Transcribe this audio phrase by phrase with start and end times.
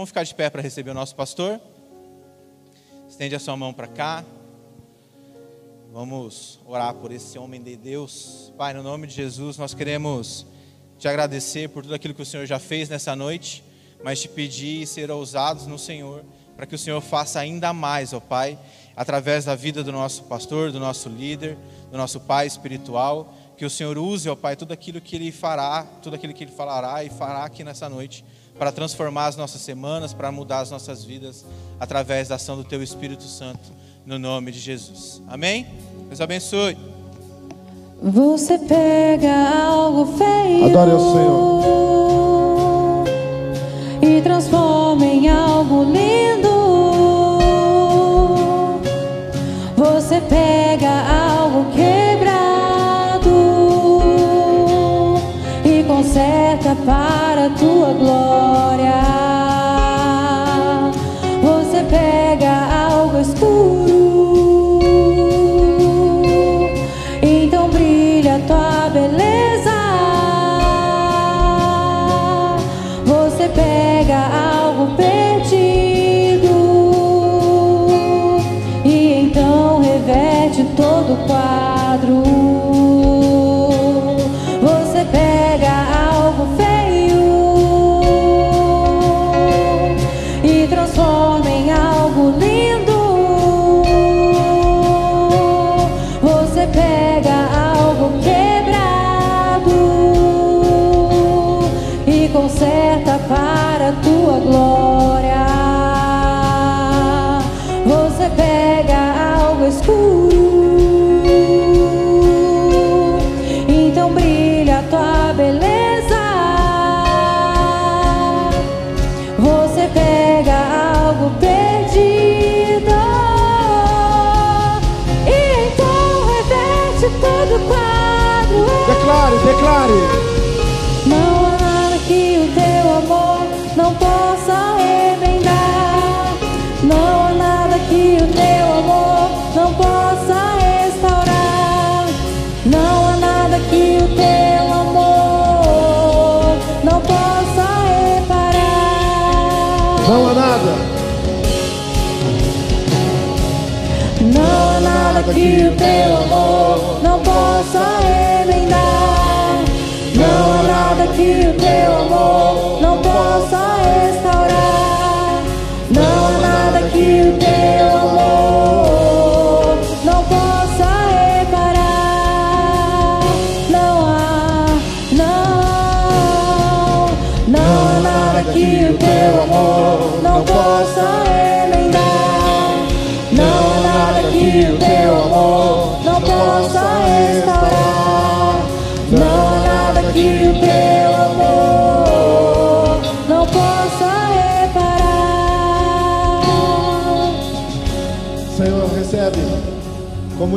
[0.00, 1.60] Vamos ficar de pé para receber o nosso pastor.
[3.06, 4.24] Estende a sua mão para cá.
[5.92, 8.50] Vamos orar por esse homem de Deus.
[8.56, 10.46] Pai, no nome de Jesus, nós queremos
[10.98, 13.62] te agradecer por tudo aquilo que o Senhor já fez nessa noite,
[14.02, 16.24] mas te pedir ser ousados no Senhor,
[16.56, 18.58] para que o Senhor faça ainda mais, ó Pai,
[18.96, 21.58] através da vida do nosso pastor, do nosso líder,
[21.90, 25.86] do nosso pai espiritual, que o Senhor use, ó Pai, tudo aquilo que ele fará,
[26.02, 28.24] tudo aquilo que ele falará e fará aqui nessa noite,
[28.58, 31.44] para transformar as nossas semanas, para mudar as nossas vidas
[31.78, 33.72] através da ação do teu Espírito Santo,
[34.04, 35.22] no nome de Jesus.
[35.28, 35.66] Amém?
[36.08, 36.76] Deus abençoe.
[38.02, 39.30] Você pega
[39.62, 40.64] algo feio.
[40.64, 41.60] Adore ao Senhor.
[44.02, 46.48] E transforma em algo lindo.
[49.76, 53.30] Você pega algo quebrado
[55.64, 58.49] e conserta para a tua glória.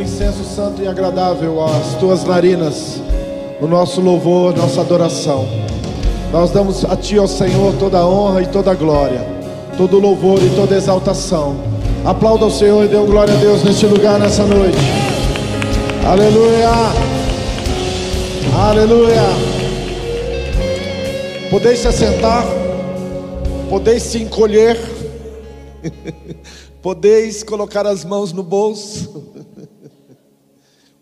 [0.04, 3.02] Incenso santo e agradável as tuas narinas,
[3.62, 5.48] o nosso louvor, nossa adoração.
[6.32, 9.26] Nós damos a ti, ó Senhor, toda a honra e toda a glória,
[9.78, 11.56] todo louvor e toda exaltação.
[12.04, 14.78] Aplauda o Senhor e dê glória a Deus neste lugar, nessa noite.
[16.06, 16.70] Aleluia!
[18.56, 19.24] Aleluia!
[21.50, 22.46] Podeis se assentar,
[23.70, 24.78] podeis se encolher,
[26.82, 29.43] podeis colocar as mãos no bolso,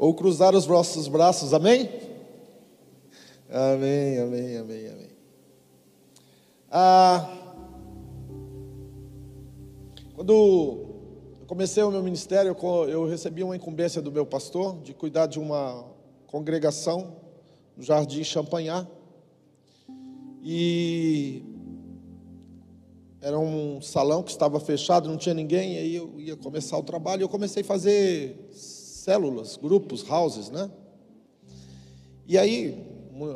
[0.02, 1.88] ou cruzar os vossos braços, amém?
[3.48, 5.10] Amém, amém, amém, amém.
[6.72, 7.30] Ah,
[10.16, 12.58] quando eu comecei o meu ministério,
[12.90, 15.86] eu recebi uma incumbência do meu pastor de cuidar de uma
[16.26, 17.18] congregação
[17.78, 18.88] no Jardim Champagnat.
[20.42, 21.44] E
[23.22, 27.22] era um salão que estava fechado, não tinha ninguém, aí eu ia começar o trabalho,
[27.22, 28.50] eu comecei a fazer
[29.02, 30.70] células, grupos, houses, né?
[32.28, 32.86] E aí,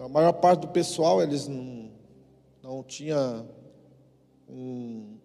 [0.04, 1.90] a maior parte do pessoal, eles não,
[2.62, 3.44] não tinha
[4.48, 5.18] um-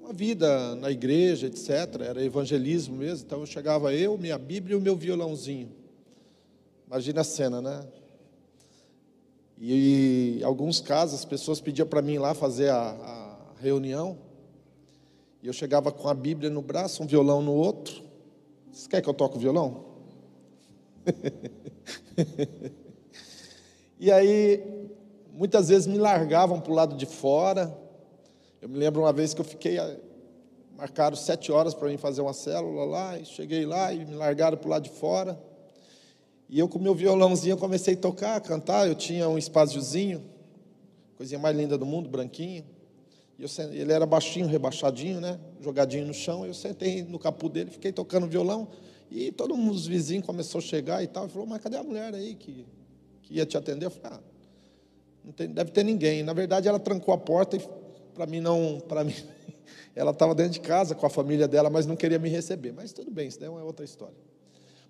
[0.00, 2.00] uma vida na igreja, etc.
[2.00, 3.24] Era evangelismo mesmo.
[3.26, 5.70] Então eu chegava eu, minha Bíblia e o meu violãozinho.
[6.86, 7.86] Imagina a cena, né?
[9.58, 14.18] E, em alguns casos as pessoas pediam para mim lá fazer a, a reunião.
[15.42, 18.07] E eu chegava com a Bíblia no braço, um violão no outro.
[18.78, 19.86] Você quer que eu toque o violão?
[23.98, 24.62] e aí,
[25.32, 27.76] muitas vezes me largavam para o lado de fora.
[28.62, 29.96] Eu me lembro uma vez que eu fiquei, ah,
[30.76, 34.56] marcaram sete horas para mim fazer uma célula lá, e cheguei lá e me largaram
[34.56, 35.36] para o lado de fora.
[36.48, 38.86] E eu com meu violãozinho comecei a tocar, a cantar.
[38.86, 40.22] Eu tinha um espaziozinho,
[41.16, 42.64] coisinha mais linda do mundo, branquinho.
[43.38, 45.38] E eu, ele era baixinho, rebaixadinho, né?
[45.60, 46.44] Jogadinho no chão.
[46.44, 48.68] Eu sentei no capô dele, fiquei tocando violão.
[49.10, 51.26] E todos os vizinhos começou a chegar e tal.
[51.26, 52.66] E falou, mas cadê a mulher aí que,
[53.22, 53.86] que ia te atender?
[53.86, 54.20] Eu falei, ah,
[55.24, 56.22] não tem, deve ter ninguém.
[56.24, 57.60] Na verdade, ela trancou a porta e
[58.12, 59.14] para mim não, para mim,
[59.94, 62.72] ela estava dentro de casa com a família dela, mas não queria me receber.
[62.72, 64.16] Mas tudo bem, isso daí é outra história.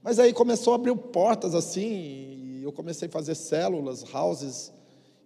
[0.03, 4.73] Mas aí começou a abrir portas assim, e eu comecei a fazer células, houses,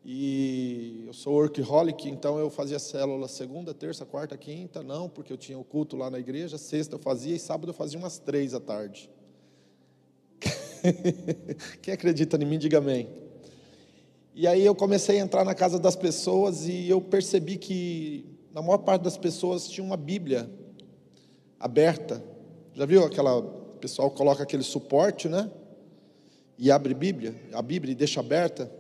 [0.05, 5.37] e eu sou workaholic, então eu fazia célula segunda, terça, quarta, quinta, não, porque eu
[5.37, 8.53] tinha o culto lá na igreja, sexta eu fazia e sábado eu fazia umas três
[8.53, 9.09] à tarde.
[11.81, 13.09] Quem acredita em mim, diga amém.
[14.35, 18.61] E aí eu comecei a entrar na casa das pessoas e eu percebi que na
[18.61, 20.51] maior parte das pessoas tinha uma Bíblia
[21.61, 22.25] aberta.
[22.75, 25.51] Já viu aquela o pessoal coloca aquele suporte, né?
[26.59, 28.71] E abre Bíblia, a Bíblia e deixa aberta.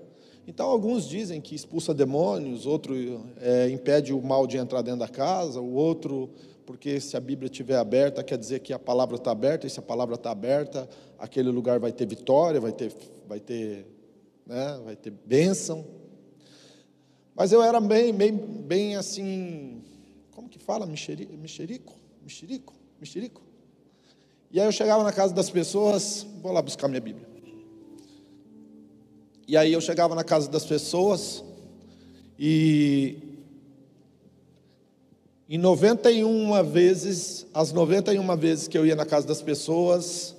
[0.46, 2.94] Então, alguns dizem que expulsa demônios, outro
[3.40, 6.30] é, impede o mal de entrar dentro da casa, o outro,
[6.66, 9.78] porque se a Bíblia estiver aberta, quer dizer que a palavra está aberta, e se
[9.78, 12.92] a palavra está aberta, aquele lugar vai ter vitória, vai ter,
[13.28, 13.86] vai ter,
[14.44, 15.84] né, vai ter bênção.
[17.34, 19.80] Mas eu era bem, bem, bem assim,
[20.32, 20.86] como que fala?
[20.86, 21.36] Mexerico?
[21.36, 21.94] Mexerico?
[23.00, 23.42] Mexerico?
[24.50, 27.31] E aí eu chegava na casa das pessoas, vou lá buscar minha Bíblia.
[29.46, 31.42] E aí eu chegava na casa das pessoas
[32.38, 33.32] e
[35.48, 40.34] em 91 vezes, as 91 vezes que eu ia na casa das pessoas,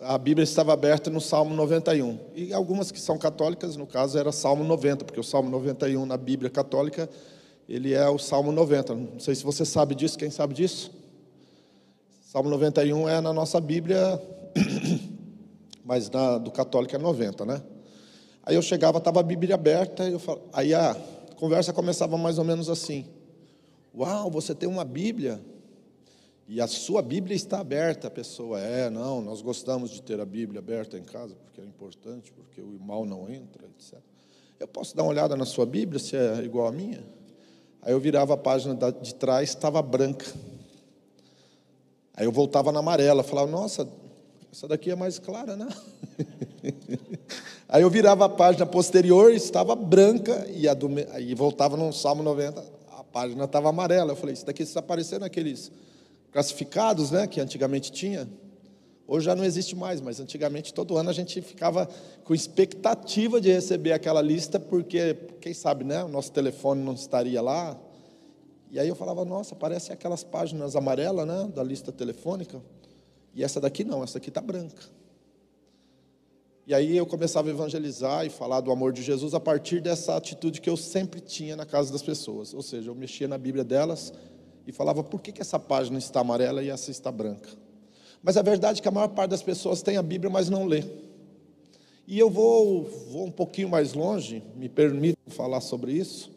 [0.00, 2.18] a Bíblia estava aberta no Salmo 91.
[2.34, 6.16] E algumas que são católicas, no caso era Salmo 90, porque o Salmo 91 na
[6.16, 7.08] Bíblia católica,
[7.68, 8.94] ele é o Salmo 90.
[8.94, 10.90] Não sei se você sabe disso, quem sabe disso?
[12.20, 14.20] Salmo 91 é na nossa Bíblia,
[15.84, 17.62] mas na do católico é 90, né?
[18.46, 20.20] Aí eu chegava, estava a Bíblia aberta, eu
[20.52, 20.96] aí a
[21.34, 23.04] conversa começava mais ou menos assim:
[23.92, 25.40] Uau, você tem uma Bíblia?
[26.46, 28.06] E a sua Bíblia está aberta.
[28.06, 31.64] A pessoa, é, não, nós gostamos de ter a Bíblia aberta em casa, porque é
[31.64, 33.98] importante, porque o mal não entra, etc.
[34.60, 37.04] Eu posso dar uma olhada na sua Bíblia, se é igual à minha?
[37.82, 40.26] Aí eu virava a página de trás, estava branca.
[42.14, 43.88] Aí eu voltava na amarela, falava, nossa,
[44.52, 45.68] essa daqui é mais clara, né?
[47.68, 52.64] Aí eu virava a página posterior, estava branca, e, do, aí voltava no Salmo 90,
[52.92, 54.12] a página estava amarela.
[54.12, 55.72] Eu falei, isso daqui está aparecendo aqueles
[56.30, 58.28] classificados, né, que antigamente tinha.
[59.08, 61.88] Hoje já não existe mais, mas antigamente todo ano a gente ficava
[62.22, 67.42] com expectativa de receber aquela lista, porque, quem sabe, né, o nosso telefone não estaria
[67.42, 67.76] lá.
[68.70, 72.62] E aí eu falava, nossa, parece aquelas páginas amarelas, né, da lista telefônica.
[73.34, 74.82] E essa daqui não, essa aqui está branca.
[76.66, 80.16] E aí eu começava a evangelizar e falar do amor de Jesus a partir dessa
[80.16, 82.52] atitude que eu sempre tinha na casa das pessoas.
[82.52, 84.12] Ou seja, eu mexia na Bíblia delas
[84.66, 87.50] e falava por que, que essa página está amarela e essa está branca.
[88.20, 90.66] Mas a verdade é que a maior parte das pessoas tem a Bíblia, mas não
[90.66, 90.82] lê.
[92.04, 96.32] E eu vou, vou um pouquinho mais longe, me permito falar sobre isso.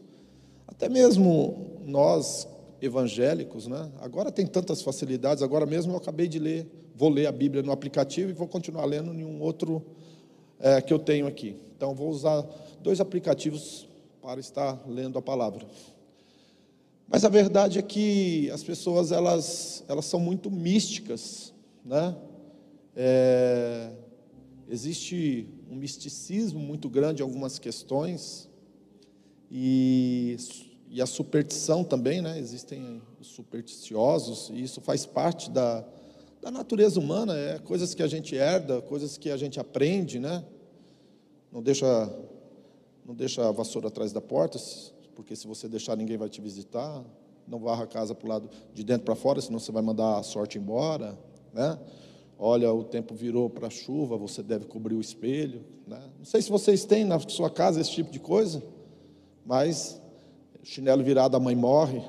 [0.68, 2.48] Até mesmo nós,
[2.80, 3.92] evangélicos, né?
[4.00, 7.72] agora tem tantas facilidades, agora mesmo eu acabei de ler, vou ler a Bíblia no
[7.72, 9.84] aplicativo e vou continuar lendo em um outro
[10.60, 11.56] é, que eu tenho aqui.
[11.76, 12.46] Então, vou usar
[12.82, 13.88] dois aplicativos
[14.22, 15.66] para estar lendo a palavra.
[17.08, 22.16] Mas a verdade é que as pessoas elas, elas são muito místicas, né?
[22.96, 23.90] É,
[24.68, 28.50] existe um misticismo muito grande em algumas questões
[29.50, 30.38] e,
[30.90, 32.38] e a superstição também, né?
[32.38, 35.84] Existem os supersticiosos e isso faz parte da,
[36.42, 40.44] da natureza humana, é coisas que a gente herda, coisas que a gente aprende, né?
[41.52, 41.88] Não deixa,
[43.06, 44.58] não deixa a vassoura atrás da porta,
[45.16, 47.04] porque se você deixar ninguém vai te visitar.
[47.48, 50.20] Não varra a casa para o lado de dentro para fora, senão você vai mandar
[50.20, 51.18] a sorte embora,
[51.52, 51.80] né?
[52.38, 56.00] Olha, o tempo virou para chuva, você deve cobrir o espelho, né?
[56.20, 58.62] Não sei se vocês têm na sua casa esse tipo de coisa,
[59.44, 60.00] mas
[60.64, 62.02] chinelo virado, a mãe morre,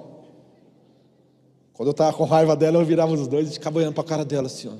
[1.81, 4.07] quando eu estava com raiva dela, eu virava os dois e ficava olhando para a
[4.07, 4.75] cara dela assim, ó.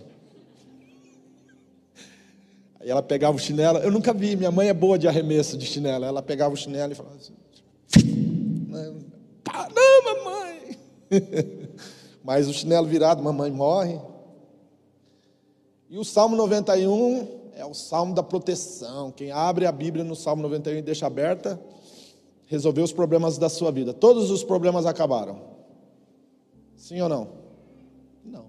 [2.79, 5.65] Aí ela pegava o chinelo, eu nunca vi, minha mãe é boa de arremesso de
[5.65, 6.05] chinelo.
[6.05, 7.33] Ela pegava o chinelo e falava assim:
[9.75, 10.79] Não, mamãe!
[12.23, 13.99] Mas o chinelo virado, mamãe morre.
[15.89, 19.11] E o Salmo 91 é o salmo da proteção.
[19.11, 21.59] Quem abre a Bíblia no Salmo 91 e deixa aberta,
[22.45, 23.95] resolver os problemas da sua vida.
[23.95, 25.50] Todos os problemas acabaram.
[26.81, 27.29] Sim ou não?
[28.25, 28.47] Não.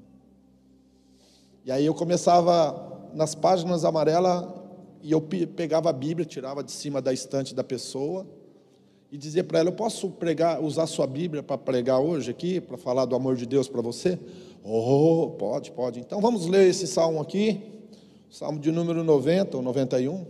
[1.65, 4.47] E aí eu começava nas páginas amarelas
[5.01, 8.25] e eu pegava a Bíblia, tirava de cima da estante da pessoa
[9.11, 12.77] e dizia para ela: Eu posso pregar, usar sua Bíblia para pregar hoje aqui, para
[12.77, 14.17] falar do amor de Deus para você?
[14.63, 15.99] Oh, pode, pode.
[15.99, 17.61] Então vamos ler esse salmo aqui,
[18.29, 20.25] salmo de número 90 ou 91.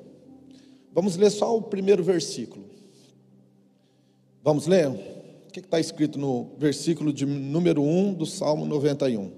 [0.92, 2.66] Vamos ler só o primeiro versículo.
[4.44, 5.21] Vamos ler?
[5.52, 9.34] O que está escrito no versículo de número 1 do salmo 91?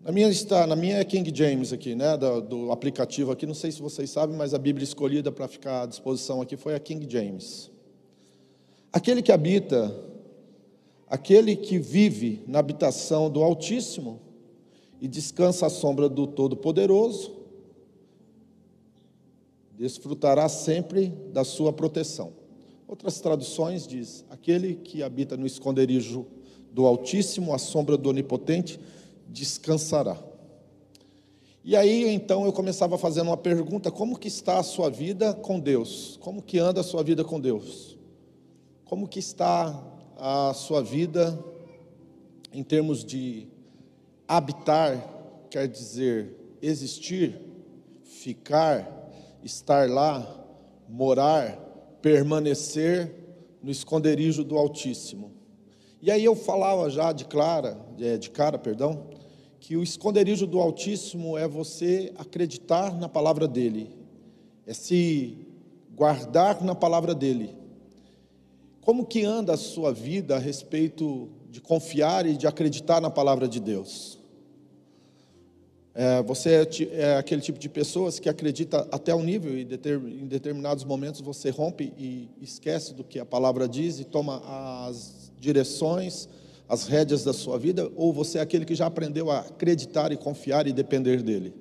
[0.00, 3.44] Na minha está, na minha é King James aqui, né, do, do, aplicativo aqui.
[3.44, 6.76] Não sei se vocês sabem, mas a Bíblia escolhida para ficar à disposição aqui foi
[6.76, 7.72] a King James.
[8.92, 9.92] Aquele que habita,
[11.08, 14.20] aquele que vive na habitação do Altíssimo
[15.00, 17.34] e descansa à sombra do Todo-Poderoso,
[19.72, 22.45] desfrutará sempre da sua proteção.
[22.86, 26.26] Outras traduções diz: aquele que habita no esconderijo
[26.72, 28.78] do Altíssimo, à sombra do Onipotente,
[29.28, 30.16] descansará.
[31.64, 35.58] E aí então eu começava fazendo uma pergunta: como que está a sua vida com
[35.58, 36.16] Deus?
[36.20, 37.98] Como que anda a sua vida com Deus?
[38.84, 39.82] Como que está
[40.16, 41.36] a sua vida
[42.52, 43.48] em termos de
[44.28, 47.40] habitar, quer dizer existir,
[48.04, 49.10] ficar,
[49.42, 50.44] estar lá,
[50.88, 51.65] morar,
[52.00, 53.14] permanecer
[53.62, 55.32] no esconderijo do Altíssimo.
[56.00, 57.78] E aí eu falava já de clara,
[58.18, 59.08] de cara, perdão,
[59.58, 63.90] que o esconderijo do Altíssimo é você acreditar na palavra dele,
[64.66, 65.46] é se
[65.94, 67.56] guardar na palavra dele.
[68.80, 73.48] Como que anda a sua vida a respeito de confiar e de acreditar na palavra
[73.48, 74.15] de Deus?
[75.98, 80.26] É, você é, é, aquele tipo de pessoas que acredita até um nível e em
[80.26, 84.42] determinados momentos você rompe e esquece do que a palavra diz e toma
[84.86, 86.28] as direções,
[86.68, 90.18] as rédeas da sua vida, ou você é aquele que já aprendeu a acreditar e
[90.18, 91.54] confiar e depender dele?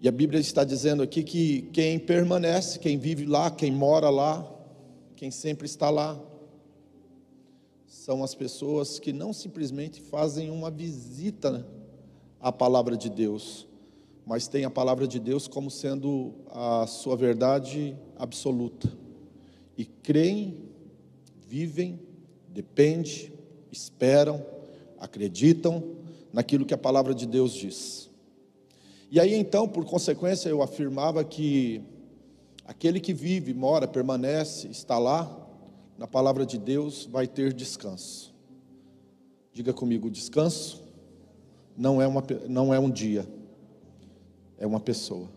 [0.00, 4.50] E a Bíblia está dizendo aqui que quem permanece, quem vive lá, quem mora lá,
[5.14, 6.18] quem sempre está lá,
[7.86, 11.66] são as pessoas que não simplesmente fazem uma visita
[12.42, 13.68] à palavra de Deus,
[14.26, 18.92] mas têm a palavra de Deus como sendo a sua verdade absoluta.
[19.78, 20.68] E creem,
[21.46, 22.00] vivem,
[22.48, 23.32] dependem,
[23.70, 24.44] esperam,
[24.98, 25.82] acreditam
[26.32, 28.10] naquilo que a palavra de Deus diz.
[29.08, 31.80] E aí então, por consequência, eu afirmava que
[32.64, 35.38] aquele que vive, mora, permanece, está lá,
[35.96, 38.34] na palavra de Deus, vai ter descanso.
[39.52, 40.81] Diga comigo: descanso
[41.76, 43.26] não é, uma, não é um dia,
[44.58, 45.28] é uma pessoa.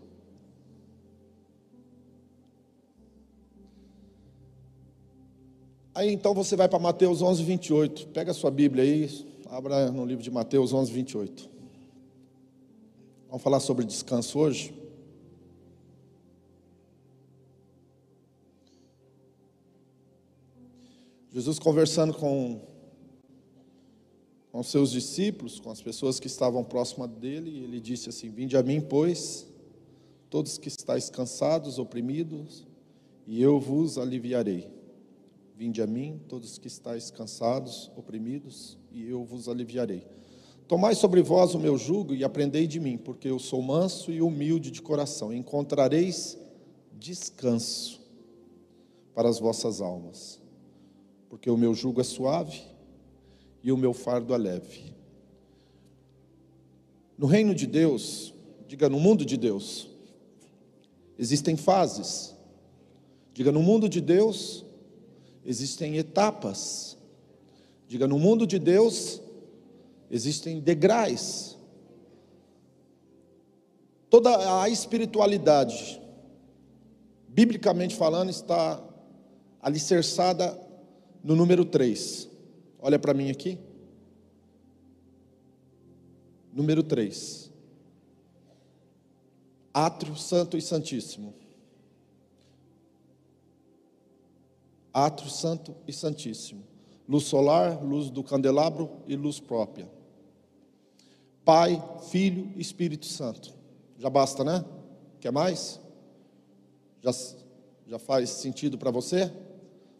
[5.94, 8.08] Aí então você vai para Mateus 11, 28.
[8.08, 9.08] Pega a sua Bíblia aí,
[9.48, 11.48] abra no livro de Mateus 11, 28.
[13.28, 14.74] Vamos falar sobre descanso hoje?
[21.32, 22.60] Jesus conversando com,
[24.56, 28.62] com seus discípulos, com as pessoas que estavam próximas dele, ele disse assim: Vinde a
[28.62, 29.46] mim, pois,
[30.30, 32.66] todos que estáis cansados, oprimidos,
[33.26, 34.66] e eu vos aliviarei.
[35.54, 40.06] Vinde a mim, todos que estáis cansados, oprimidos, e eu vos aliviarei.
[40.66, 44.22] Tomai sobre vós o meu jugo e aprendei de mim, porque eu sou manso e
[44.22, 45.34] humilde de coração.
[45.34, 46.38] Encontrareis
[46.98, 48.00] descanso
[49.14, 50.40] para as vossas almas,
[51.28, 52.74] porque o meu jugo é suave
[53.66, 54.94] e o meu fardo é leve.
[57.18, 58.32] No reino de Deus,
[58.68, 59.90] diga no mundo de Deus,
[61.18, 62.32] existem fases.
[63.34, 64.64] Diga no mundo de Deus,
[65.44, 66.96] existem etapas.
[67.88, 69.20] Diga, no mundo de Deus
[70.08, 71.58] existem degraus.
[74.08, 76.00] Toda a espiritualidade,
[77.26, 78.80] biblicamente falando, está
[79.60, 80.56] alicerçada
[81.24, 82.35] no número 3.
[82.86, 83.58] Olha para mim aqui.
[86.52, 87.50] Número 3.
[89.74, 91.34] Átrio Santo e Santíssimo.
[94.92, 96.64] átrio santo e santíssimo,
[97.06, 99.86] luz solar, luz do candelabro e luz própria.
[101.44, 103.52] Pai, Filho e Espírito Santo.
[103.98, 104.64] Já basta, né?
[105.20, 105.78] Quer mais?
[107.02, 107.10] Já,
[107.86, 109.30] já faz sentido para você?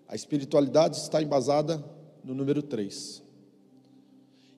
[0.09, 1.85] A espiritualidade está embasada
[2.27, 3.23] no número 3.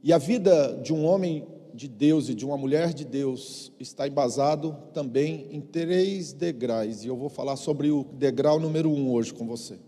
[0.02, 4.08] E a vida de um homem de Deus e de uma mulher de Deus está
[4.08, 9.34] embasado também em três degraus, e eu vou falar sobre o degrau número um hoje
[9.34, 9.78] com você.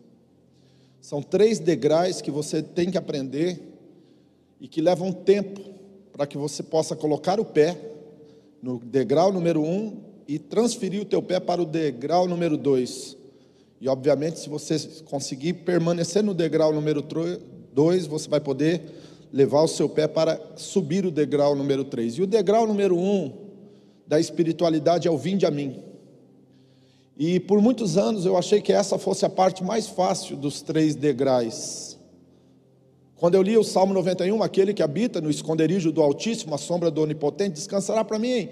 [1.01, 3.59] São três degraus que você tem que aprender
[4.61, 5.63] e que levam tempo
[6.13, 7.81] para que você possa colocar o pé
[8.63, 13.17] no degrau número um e transferir o teu pé para o degrau número dois.
[13.81, 17.01] E obviamente, se você conseguir permanecer no degrau número
[17.73, 18.83] dois, você vai poder
[19.33, 22.15] levar o seu pé para subir o degrau número três.
[22.15, 23.33] E o degrau número um
[24.07, 25.83] da espiritualidade é o vinde a mim.
[27.17, 30.95] E por muitos anos eu achei que essa fosse a parte mais fácil dos três
[30.95, 31.99] degraus.
[33.17, 36.91] Quando eu li o Salmo 91, aquele que habita no esconderijo do Altíssimo, a sombra
[36.91, 38.49] do Onipotente, descansará para mim.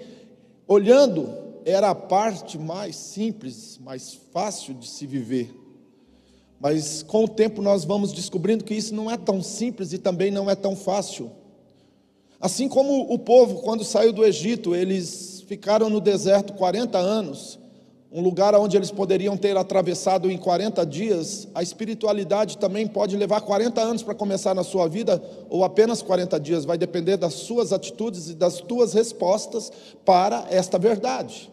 [0.67, 1.33] Olhando,
[1.65, 5.51] era a parte mais simples, mais fácil de se viver.
[6.59, 10.29] Mas com o tempo nós vamos descobrindo que isso não é tão simples e também
[10.29, 11.31] não é tão fácil.
[12.39, 17.59] Assim como o povo, quando saiu do Egito, eles ficaram no deserto 40 anos,
[18.11, 23.41] um lugar onde eles poderiam ter atravessado em 40 dias, a espiritualidade também pode levar
[23.41, 27.71] 40 anos para começar na sua vida, ou apenas 40 dias, vai depender das suas
[27.71, 29.71] atitudes e das tuas respostas
[30.03, 31.51] para esta verdade.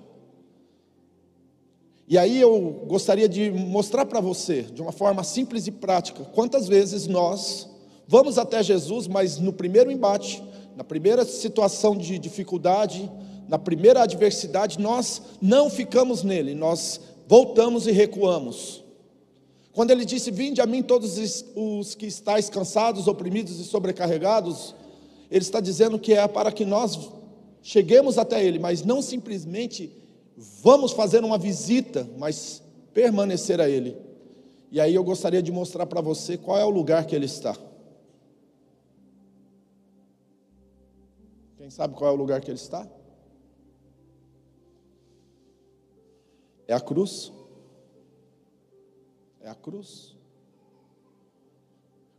[2.08, 6.68] E aí eu gostaria de mostrar para você, de uma forma simples e prática, quantas
[6.68, 7.68] vezes nós
[8.06, 10.40] vamos até Jesus, mas no primeiro embate,
[10.76, 13.10] na primeira situação de dificuldade,
[13.48, 18.84] na primeira adversidade, nós não ficamos nele, nós voltamos e recuamos.
[19.72, 21.18] Quando ele disse: Vinde a mim todos
[21.56, 24.74] os que estáis cansados, oprimidos e sobrecarregados,
[25.28, 27.10] ele está dizendo que é para que nós
[27.62, 29.92] cheguemos até ele, mas não simplesmente
[30.36, 32.62] vamos fazer uma visita, mas
[32.92, 33.96] permanecer a ele.
[34.70, 37.56] E aí eu gostaria de mostrar para você qual é o lugar que ele está.
[41.56, 42.86] Quem sabe qual é o lugar que ele está?
[46.68, 47.32] É a cruz.
[49.40, 50.16] É a cruz.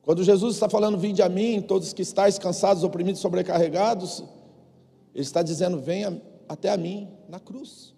[0.02, 4.24] Quando Jesus está falando, vinde a mim, todos que estáis cansados, oprimidos, sobrecarregados,
[5.14, 7.97] Ele está dizendo, venha até a mim na cruz.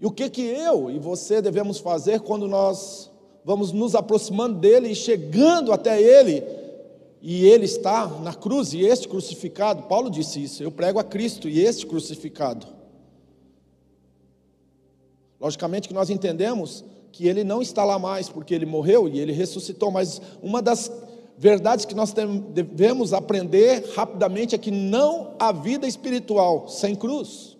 [0.00, 3.10] E o que que eu e você devemos fazer quando nós
[3.44, 6.44] vamos nos aproximando dele e chegando até ele,
[7.20, 9.82] e ele está na cruz e este crucificado?
[9.84, 12.66] Paulo disse isso, eu prego a Cristo e este crucificado.
[15.40, 19.32] Logicamente que nós entendemos que ele não está lá mais porque ele morreu e ele
[19.32, 20.92] ressuscitou, mas uma das
[21.36, 22.12] verdades que nós
[22.52, 27.57] devemos aprender rapidamente é que não há vida espiritual sem cruz.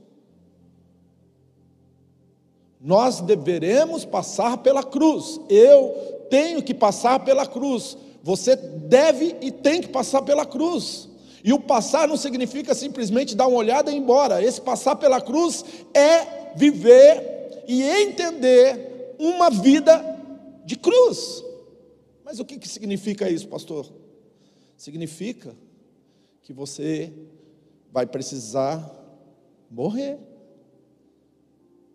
[2.80, 5.40] Nós deveremos passar pela cruz.
[5.48, 7.96] Eu tenho que passar pela cruz.
[8.22, 11.08] Você deve e tem que passar pela cruz.
[11.42, 14.42] E o passar não significa simplesmente dar uma olhada e ir embora.
[14.42, 15.64] Esse passar pela cruz
[15.94, 20.02] é viver e entender uma vida
[20.64, 21.44] de cruz.
[22.24, 23.90] Mas o que, que significa isso, pastor?
[24.76, 25.56] Significa
[26.42, 27.12] que você
[27.90, 28.94] vai precisar
[29.70, 30.18] morrer.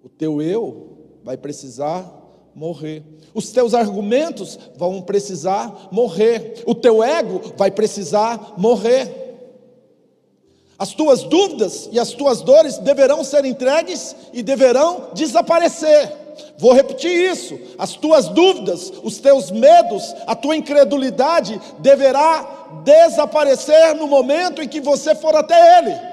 [0.03, 2.05] O teu eu vai precisar
[2.53, 3.03] morrer.
[3.33, 6.61] Os teus argumentos vão precisar morrer.
[6.65, 9.21] O teu ego vai precisar morrer.
[10.77, 16.11] As tuas dúvidas e as tuas dores deverão ser entregues e deverão desaparecer.
[16.57, 24.07] Vou repetir isso: as tuas dúvidas, os teus medos, a tua incredulidade deverá desaparecer no
[24.07, 26.12] momento em que você for até Ele.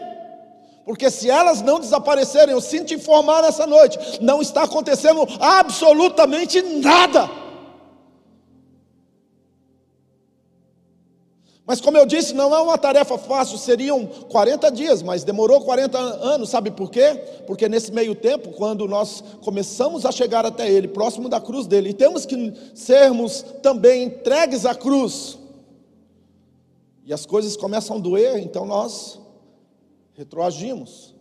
[0.91, 7.31] Porque se elas não desaparecerem, eu sinto informar nessa noite, não está acontecendo absolutamente nada.
[11.65, 15.97] Mas como eu disse, não é uma tarefa fácil, seriam 40 dias, mas demorou 40
[15.97, 17.15] anos, sabe por quê?
[17.47, 21.91] Porque nesse meio tempo, quando nós começamos a chegar até Ele, próximo da cruz dele,
[21.91, 25.39] e temos que sermos também entregues à cruz,
[27.07, 29.21] e as coisas começam a doer, então nós
[30.21, 31.15] retroagimos.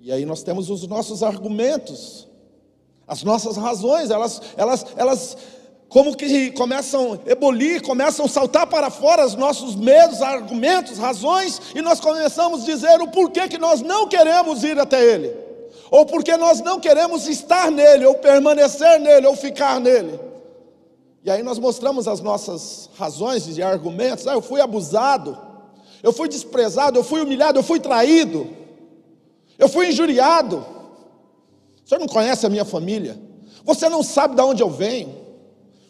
[0.00, 2.26] E aí nós temos os nossos argumentos,
[3.06, 5.36] as nossas razões, elas, elas, elas
[5.90, 11.60] como que começam a ebolir, começam a saltar para fora os nossos medos, argumentos, razões,
[11.74, 15.36] e nós começamos a dizer o porquê que nós não queremos ir até Ele,
[15.90, 20.18] ou porque nós não queremos estar nele, ou permanecer nele, ou ficar nele.
[21.26, 24.28] E aí nós mostramos as nossas razões e argumentos.
[24.28, 25.36] Ah, eu fui abusado,
[26.00, 28.46] eu fui desprezado, eu fui humilhado, eu fui traído,
[29.58, 30.64] eu fui injuriado.
[31.84, 33.20] Senhor não conhece a minha família,
[33.64, 35.26] você não sabe de onde eu venho.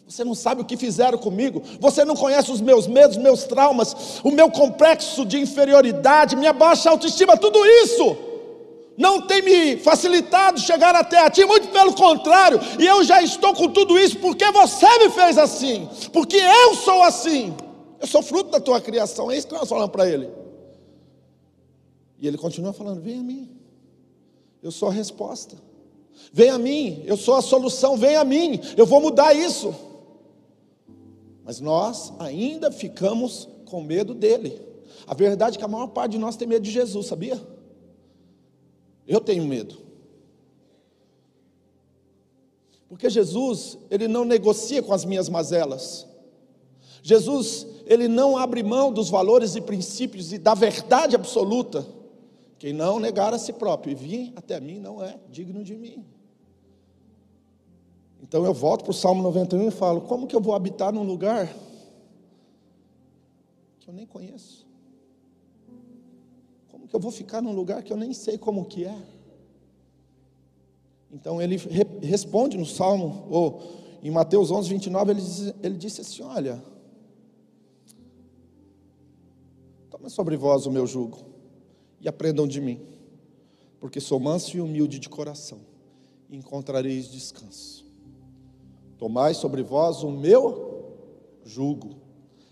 [0.07, 1.61] Você não sabe o que fizeram comigo.
[1.81, 6.89] Você não conhece os meus medos, meus traumas, o meu complexo de inferioridade, minha baixa
[6.89, 8.26] autoestima, tudo isso
[8.97, 13.53] não tem me facilitado chegar até a ti, muito pelo contrário, e eu já estou
[13.53, 17.55] com tudo isso porque você me fez assim, porque eu sou assim.
[17.99, 20.29] Eu sou fruto da tua criação, é isso que nós falamos para ele.
[22.19, 23.49] E ele continua falando: Vem a mim,
[24.61, 25.55] eu sou a resposta.
[26.33, 27.95] Vem a mim, eu sou a solução.
[27.97, 29.73] Vem a mim, eu vou mudar isso.
[31.43, 34.61] Mas nós ainda ficamos com medo dele.
[35.05, 37.39] A verdade é que a maior parte de nós tem medo de Jesus, sabia?
[39.07, 39.77] Eu tenho medo.
[42.89, 46.07] Porque Jesus, ele não negocia com as minhas mazelas.
[47.01, 51.87] Jesus, ele não abre mão dos valores e princípios e da verdade absoluta.
[52.59, 56.05] Quem não negar a si próprio e vir até mim não é digno de mim.
[58.21, 61.03] Então eu volto para o Salmo 91 e falo: como que eu vou habitar num
[61.03, 61.47] lugar
[63.79, 64.66] que eu nem conheço?
[66.89, 68.97] Que eu vou ficar num lugar que eu nem sei como que é?
[71.11, 73.61] Então ele re responde no Salmo, ou
[74.03, 76.63] em Mateus 11, 29, ele, diz, ele disse assim: Olha,
[79.89, 81.19] toma sobre vós o meu jugo
[81.99, 82.79] e aprendam de mim,
[83.79, 85.59] porque sou manso e humilde de coração,
[86.29, 87.85] e encontrareis descanso.
[88.97, 90.95] Tomai sobre vós o meu
[91.45, 91.95] jugo.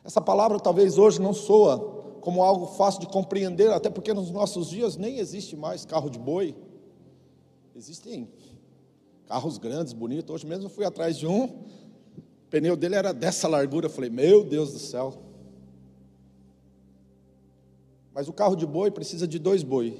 [0.03, 1.94] Essa palavra talvez hoje não soa
[2.25, 6.17] como algo fácil de compreender, até porque nos nossos dias nem existe mais carro de
[6.17, 6.55] boi.
[7.75, 8.27] Existem
[9.27, 10.33] carros grandes, bonitos.
[10.33, 13.85] Hoje mesmo eu fui atrás de um, o pneu dele era dessa largura.
[13.85, 15.13] Eu falei, meu Deus do céu.
[18.11, 19.95] Mas o carro de boi precisa de dois boi: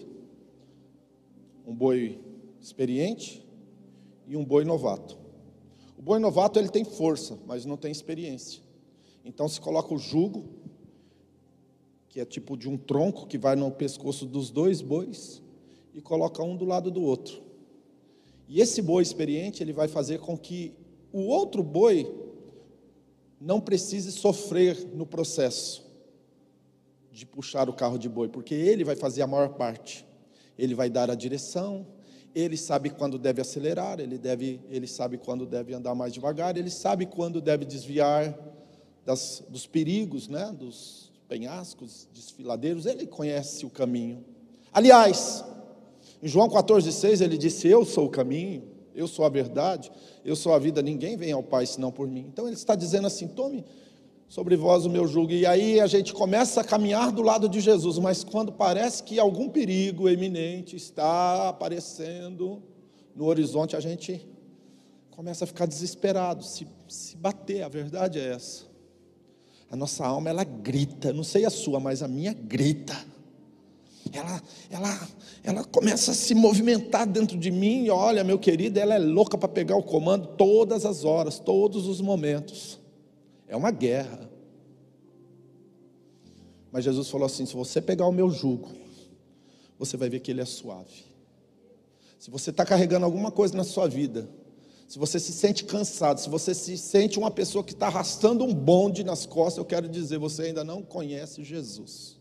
[1.64, 2.20] um boi
[2.60, 3.46] experiente
[4.26, 5.16] e um boi novato.
[5.96, 8.64] O boi novato ele tem força, mas não tem experiência.
[9.24, 10.65] Então se coloca o jugo,
[12.16, 15.44] que é tipo de um tronco que vai no pescoço dos dois bois,
[15.94, 17.44] e coloca um do lado do outro.
[18.48, 20.74] E esse boi experiente, ele vai fazer com que
[21.12, 22.10] o outro boi
[23.38, 25.86] não precise sofrer no processo
[27.12, 30.06] de puxar o carro de boi, porque ele vai fazer a maior parte.
[30.58, 31.86] Ele vai dar a direção,
[32.34, 36.70] ele sabe quando deve acelerar, ele, deve, ele sabe quando deve andar mais devagar, ele
[36.70, 38.34] sabe quando deve desviar
[39.04, 44.24] das, dos perigos, né, dos penhascos, desfiladeiros, ele conhece o caminho.
[44.72, 45.44] Aliás,
[46.22, 49.92] em João 14,6 ele disse: Eu sou o caminho, eu sou a verdade,
[50.24, 52.26] eu sou a vida, ninguém vem ao Pai senão por mim.
[52.28, 53.66] Então ele está dizendo assim: tome
[54.28, 55.32] sobre vós o meu jugo.
[55.32, 59.20] E aí a gente começa a caminhar do lado de Jesus, mas quando parece que
[59.20, 62.62] algum perigo eminente está aparecendo
[63.16, 64.28] no horizonte, a gente
[65.12, 68.75] começa a ficar desesperado, se, se bater, a verdade é essa.
[69.76, 72.96] A nossa alma, ela grita, não sei a sua, mas a minha grita
[74.14, 75.10] ela, ela,
[75.44, 77.90] ela começa a se movimentar dentro de mim.
[77.90, 82.00] Olha, meu querido, ela é louca para pegar o comando todas as horas, todos os
[82.00, 82.80] momentos.
[83.48, 84.30] É uma guerra.
[86.72, 88.70] Mas Jesus falou assim: se você pegar o meu jugo,
[89.78, 91.04] você vai ver que ele é suave.
[92.18, 94.30] Se você está carregando alguma coisa na sua vida,
[94.88, 98.54] se você se sente cansado, se você se sente uma pessoa que está arrastando um
[98.54, 102.20] bonde nas costas, eu quero dizer, você ainda não conhece Jesus.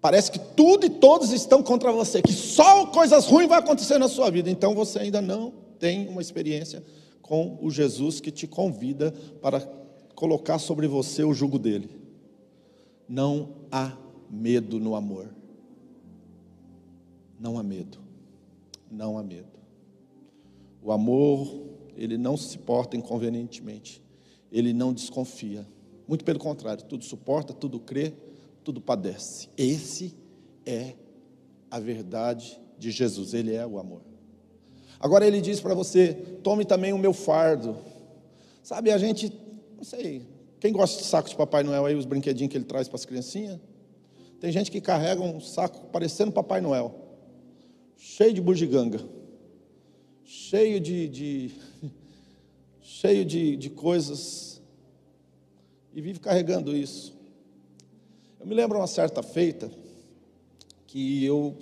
[0.00, 4.08] Parece que tudo e todos estão contra você, que só coisas ruins vão acontecer na
[4.08, 4.50] sua vida.
[4.50, 6.82] Então você ainda não tem uma experiência
[7.20, 9.60] com o Jesus que te convida para
[10.14, 11.88] colocar sobre você o jugo dele.
[13.08, 13.96] Não há
[14.28, 15.28] medo no amor.
[17.38, 17.98] Não há medo.
[18.90, 19.51] Não há medo.
[20.82, 21.48] O amor,
[21.96, 24.02] ele não se porta inconvenientemente.
[24.50, 25.66] Ele não desconfia.
[26.06, 28.12] Muito pelo contrário, tudo suporta, tudo crê,
[28.64, 29.48] tudo padece.
[29.56, 30.14] Esse
[30.66, 30.94] é
[31.70, 34.02] a verdade de Jesus, ele é o amor.
[35.00, 37.76] Agora ele diz para você: tome também o meu fardo.
[38.62, 39.32] Sabe, a gente,
[39.76, 40.26] não sei,
[40.60, 43.04] quem gosta de saco de Papai Noel aí, os brinquedinhos que ele traz para as
[43.04, 43.58] criancinhas?
[44.38, 46.94] Tem gente que carrega um saco parecendo Papai Noel,
[47.96, 49.00] cheio de bugiganga,
[50.32, 51.50] cheio de, de
[52.80, 54.62] cheio de, de coisas,
[55.92, 57.14] e vive carregando isso.
[58.40, 59.70] Eu me lembro uma certa feita
[60.86, 61.54] que eu,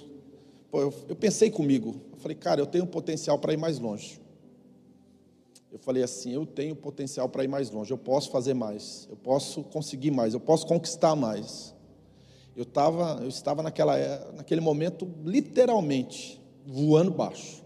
[0.70, 4.20] pô, eu, eu pensei comigo, eu falei, cara, eu tenho potencial para ir mais longe.
[5.72, 9.16] Eu falei assim, eu tenho potencial para ir mais longe, eu posso fazer mais, eu
[9.16, 11.74] posso conseguir mais, eu posso conquistar mais.
[12.54, 17.60] Eu, tava, eu estava naquela, é, naquele momento, literalmente, voando baixo.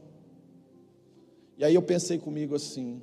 [1.56, 3.00] E aí eu pensei comigo assim,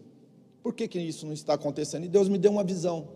[0.62, 2.06] Por que, que isso não está acontecendo?
[2.06, 3.08] E Deus me deu uma visão.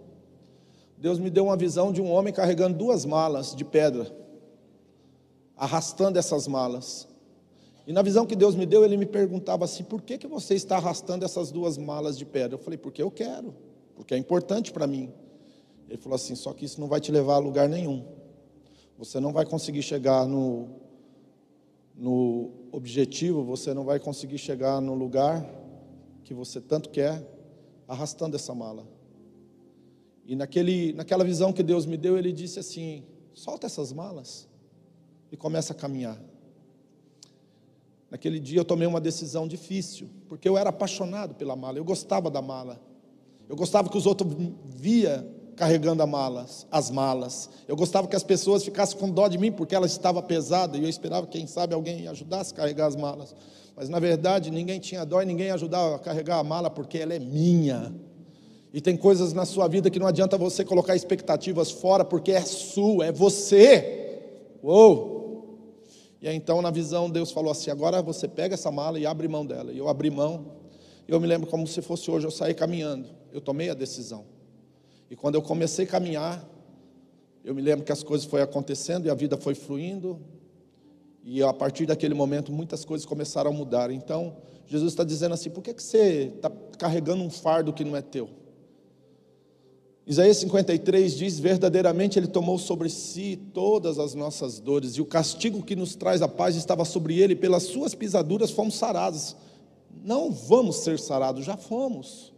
[0.97, 4.11] Deus me deu uma visão de um homem carregando duas malas de pedra,
[5.55, 7.07] arrastando essas malas.
[7.85, 10.55] E na visão que Deus me deu, ele me perguntava assim: por que, que você
[10.55, 12.55] está arrastando essas duas malas de pedra?
[12.55, 13.53] Eu falei: porque eu quero,
[13.95, 15.13] porque é importante para mim.
[15.87, 18.03] Ele falou assim: só que isso não vai te levar a lugar nenhum.
[18.97, 20.69] Você não vai conseguir chegar no,
[21.93, 25.45] no objetivo, você não vai conseguir chegar no lugar
[26.23, 27.25] que você tanto quer
[27.87, 28.85] arrastando essa mala.
[30.25, 34.47] E naquele, naquela visão que Deus me deu, ele disse assim: solta essas malas
[35.31, 36.21] e começa a caminhar.
[38.11, 42.29] Naquele dia eu tomei uma decisão difícil, porque eu era apaixonado pela mala, eu gostava
[42.29, 42.81] da mala.
[43.47, 44.33] Eu gostava que os outros
[44.65, 47.49] via carregando as malas, as malas.
[47.67, 50.83] Eu gostava que as pessoas ficassem com dó de mim porque ela estava pesada e
[50.83, 53.35] eu esperava quem sabe alguém ajudasse a carregar as malas.
[53.75, 57.13] Mas na verdade ninguém tinha dó e ninguém ajudava a carregar a mala porque ela
[57.13, 57.93] é minha.
[58.73, 62.41] E tem coisas na sua vida que não adianta você colocar expectativas fora porque é
[62.41, 64.19] sua, é você.
[64.61, 65.15] Uou!
[66.21, 69.27] E aí, então, na visão, Deus falou assim: agora você pega essa mala e abre
[69.27, 69.71] mão dela.
[69.71, 70.53] E eu abri mão.
[71.07, 73.07] Eu me lembro como se fosse hoje, eu saí caminhando.
[73.31, 74.25] Eu tomei a decisão.
[75.09, 76.47] E quando eu comecei a caminhar,
[77.43, 80.19] eu me lembro que as coisas foram acontecendo e a vida foi fluindo.
[81.23, 83.91] E a partir daquele momento, muitas coisas começaram a mudar.
[83.91, 84.37] Então,
[84.67, 88.01] Jesus está dizendo assim: por que, que você está carregando um fardo que não é
[88.01, 88.29] teu?
[90.07, 95.63] Isaías 53 diz: verdadeiramente Ele tomou sobre si todas as nossas dores, e o castigo
[95.63, 99.35] que nos traz a paz estava sobre Ele, pelas Suas pisaduras fomos sarados.
[100.03, 102.34] Não vamos ser sarados, já fomos.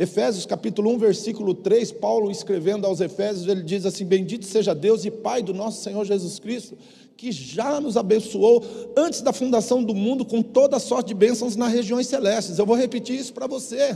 [0.00, 5.04] Efésios capítulo 1, versículo 3, Paulo escrevendo aos Efésios, ele diz assim: Bendito seja Deus
[5.04, 6.74] e Pai do nosso Senhor Jesus Cristo,
[7.18, 8.64] que já nos abençoou
[8.96, 12.58] antes da fundação do mundo com toda sorte de bênçãos nas regiões celestes.
[12.58, 13.94] Eu vou repetir isso para você,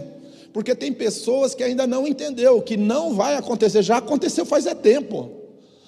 [0.53, 4.75] porque tem pessoas que ainda não entendeu que não vai acontecer, já aconteceu faz é
[4.75, 5.44] tempo.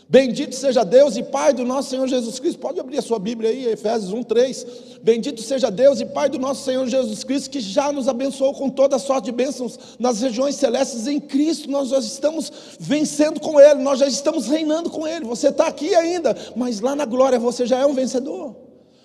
[0.08, 2.60] Bendito seja Deus e Pai do nosso Senhor Jesus Cristo.
[2.60, 4.66] Pode abrir a sua Bíblia aí, Efésios 1, 3.
[5.02, 8.70] Bendito seja Deus e Pai do nosso Senhor Jesus Cristo, que já nos abençoou com
[8.70, 11.68] toda sorte de bênçãos nas regiões celestes em Cristo.
[11.68, 15.24] Nós já estamos vencendo com Ele, nós já estamos reinando com Ele.
[15.24, 18.54] Você está aqui ainda, mas lá na glória você já é um vencedor.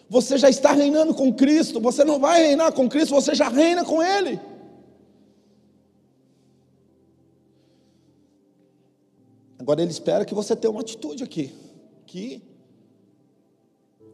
[0.07, 1.79] Você já está reinando com Cristo.
[1.79, 4.39] Você não vai reinar com Cristo, você já reina com Ele.
[9.62, 11.54] Agora ele espera que você tenha uma atitude aqui,
[12.08, 12.41] que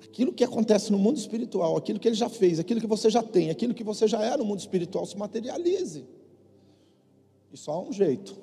[0.04, 3.24] aquilo que acontece no mundo espiritual, aquilo que ele já fez, aquilo que você já
[3.24, 6.06] tem, aquilo que você já é no mundo espiritual se materialize.
[7.50, 8.38] E só há um jeito: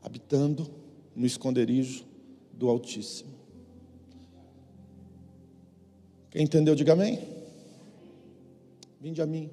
[0.00, 0.66] habitando
[1.14, 2.06] no esconderijo
[2.54, 3.34] do Altíssimo.
[6.30, 7.20] Quem entendeu, diga amém.
[8.98, 9.50] Vinde a mim,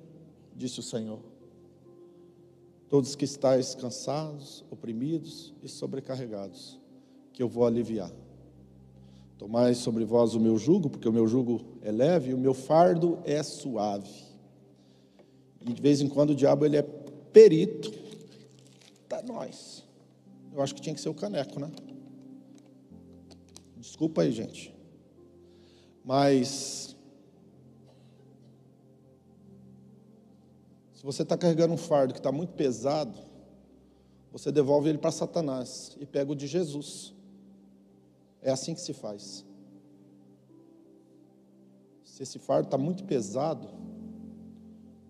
[0.55, 1.19] disse o Senhor
[2.89, 6.79] todos que estáis cansados, oprimidos e sobrecarregados,
[7.33, 8.11] que eu vou aliviar.
[9.37, 12.53] Tomai sobre vós o meu jugo, porque o meu jugo é leve e o meu
[12.53, 14.09] fardo é suave.
[15.61, 17.91] E de vez em quando o diabo ele é perito
[19.07, 19.83] para nós.
[20.51, 21.69] Eu acho que tinha que ser o caneco, né?
[23.75, 24.73] Desculpa aí, gente.
[26.03, 26.96] Mas
[31.07, 33.17] você está carregando um fardo que está muito pesado,
[34.29, 37.13] você devolve ele para Satanás e pega o de Jesus.
[38.41, 39.45] É assim que se faz.
[42.03, 43.69] Se esse fardo está muito pesado,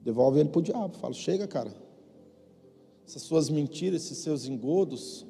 [0.04, 0.96] devolve ele para o diabo.
[1.00, 1.74] Fala, chega, cara.
[3.04, 5.26] Essas suas mentiras, esses seus engodos,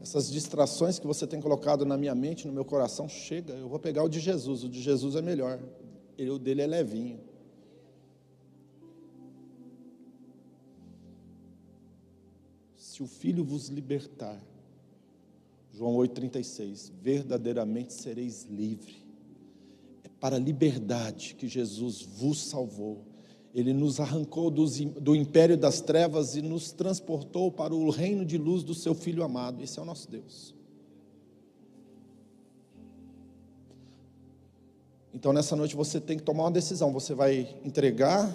[0.00, 3.52] essas distrações que você tem colocado na minha mente, no meu coração, chega.
[3.52, 4.64] Eu vou pegar o de Jesus.
[4.64, 5.60] O de Jesus é melhor.
[6.18, 7.20] o dele é levinho.
[12.96, 14.42] Se o Filho vos libertar,
[15.70, 19.04] João 8,36, verdadeiramente sereis livre.
[20.02, 23.04] É para a liberdade que Jesus vos salvou.
[23.54, 28.62] Ele nos arrancou do império das trevas e nos transportou para o reino de luz
[28.62, 29.62] do seu Filho amado.
[29.62, 30.54] Esse é o nosso Deus.
[35.12, 36.90] Então, nessa noite você tem que tomar uma decisão.
[36.94, 38.34] Você vai entregar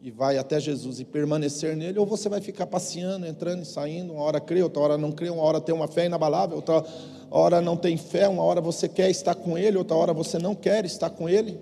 [0.00, 4.12] e vai até Jesus e permanecer nele, ou você vai ficar passeando, entrando e saindo,
[4.12, 6.84] uma hora crê, outra hora não crê, uma hora tem uma fé inabalável, outra
[7.30, 10.54] hora não tem fé, uma hora você quer estar com ele, outra hora você não
[10.54, 11.58] quer estar com ele.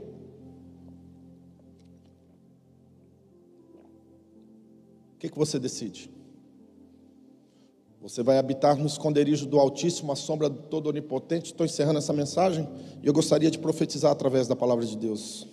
[5.15, 6.11] O que, que você decide?
[8.03, 11.47] Você vai habitar no esconderijo do Altíssimo, a sombra do Todo Onipotente.
[11.47, 12.69] Estou encerrando essa mensagem
[13.03, 15.49] e eu gostaria de profetizar através da palavra de Deus.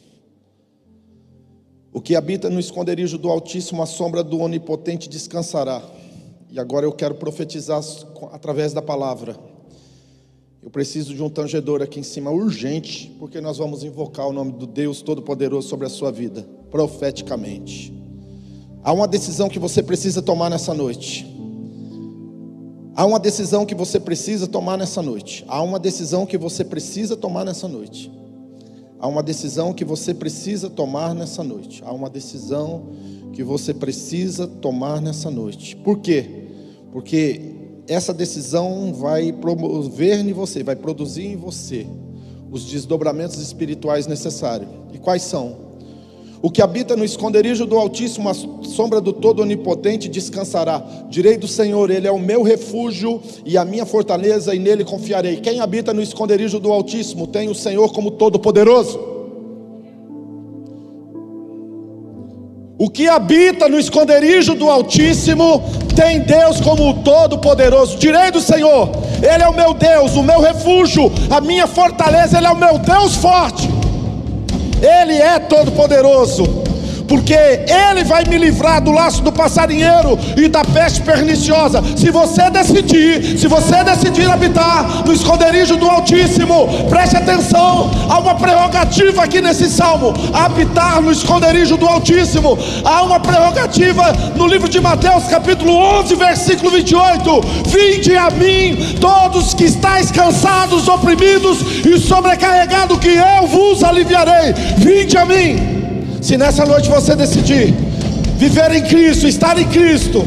[1.93, 5.79] O que habita no esconderijo do Altíssimo, a sombra do Onipotente descansará.
[6.49, 7.79] E agora eu quero profetizar
[8.31, 9.37] através da palavra.
[10.59, 14.53] Eu preciso de um tangedor aqui em cima urgente, porque nós vamos invocar o nome
[14.53, 17.93] do Deus Todo-Poderoso sobre a sua vida, profeticamente.
[18.83, 21.27] Há uma decisão que você precisa tomar nessa noite.
[22.95, 25.45] Há uma decisão que você precisa tomar nessa noite.
[25.47, 28.11] Há uma decisão que você precisa tomar nessa noite.
[29.03, 31.83] Há uma decisão que você precisa tomar nessa noite.
[31.85, 32.85] Há uma decisão
[33.33, 35.75] que você precisa tomar nessa noite.
[35.75, 36.45] Por quê?
[36.89, 37.41] Porque
[37.85, 41.85] essa decisão vai promover em você, vai produzir em você
[42.49, 44.69] os desdobramentos espirituais necessários.
[44.93, 45.72] E quais são?
[46.45, 50.83] O que habita no esconderijo do Altíssimo, a sombra do Todo Onipotente, descansará.
[51.07, 55.37] Direi do Senhor, Ele é o meu refúgio e a minha fortaleza, e nele confiarei.
[55.37, 58.99] Quem habita no esconderijo do Altíssimo tem o Senhor como Todo-Poderoso.
[62.77, 65.63] O que habita no esconderijo do Altíssimo
[65.95, 67.97] tem Deus como Todo-Poderoso.
[67.97, 68.89] Direi do Senhor,
[69.21, 72.77] Ele é o meu Deus, o meu refúgio, a minha fortaleza, Ele é o meu
[72.79, 73.82] Deus forte.
[74.83, 76.43] Ele é todo-poderoso
[77.13, 81.79] porque Ele vai me livrar do laço do passarinheiro e da peste perniciosa.
[81.95, 88.33] Se você decidir, se você decidir habitar no esconderijo do Altíssimo, preste atenção, há uma
[88.33, 92.57] prerrogativa aqui nesse salmo: habitar no esconderijo do Altíssimo.
[92.83, 97.41] Há uma prerrogativa no livro de Mateus, capítulo 11, versículo 28.
[97.67, 104.53] Vinde a mim, todos que estáis cansados, oprimidos e sobrecarregados, que eu vos aliviarei.
[104.79, 105.82] Vinde a mim.
[106.23, 107.73] Se nessa noite você decidir
[108.37, 110.25] viver em Cristo, estar em Cristo,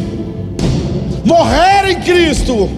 [1.24, 2.68] morrer em Cristo,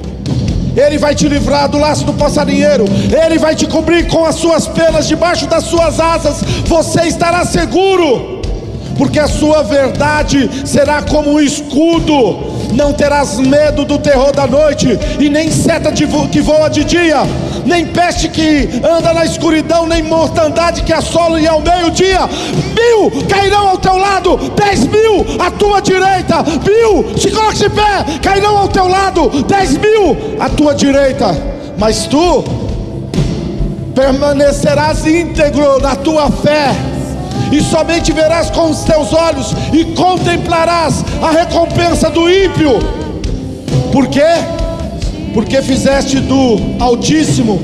[0.76, 2.84] Ele vai te livrar do laço do passarinheiro,
[3.24, 8.40] Ele vai te cobrir com as suas penas, debaixo das suas asas, você estará seguro,
[8.96, 12.56] porque a sua verdade será como um escudo.
[12.72, 17.22] Não terás medo do terror da noite, e nem seta vo que voa de dia,
[17.68, 22.20] nem peste que anda na escuridão, nem mortandade que assola e ao meio-dia.
[22.74, 28.18] Mil cairão ao teu lado, dez mil à tua direita, mil, se coloque de pé,
[28.22, 31.36] cairão ao teu lado, dez mil à tua direita,
[31.78, 32.42] mas tu
[33.94, 36.74] permanecerás íntegro na tua fé
[37.52, 42.78] e somente verás com os teus olhos e contemplarás a recompensa do ímpio.
[43.92, 44.57] Por quê?
[45.32, 47.60] Porque fizeste do Altíssimo